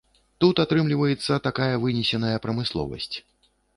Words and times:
Тут 0.43 0.61
атрымліваецца 0.63 1.39
такая 1.47 1.75
вынесеная 1.83 2.35
прамысловасць. 2.47 3.15